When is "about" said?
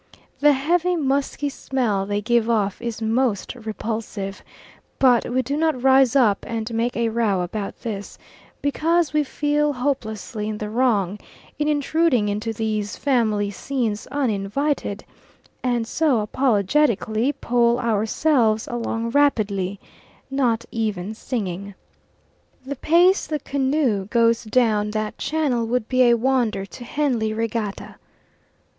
7.43-7.81